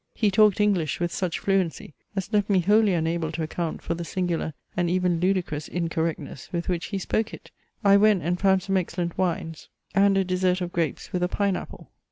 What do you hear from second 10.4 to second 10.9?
of